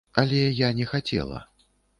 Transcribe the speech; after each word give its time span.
Але 0.21 0.39
я 0.61 0.71
не 0.79 0.87
хацела. 0.95 1.43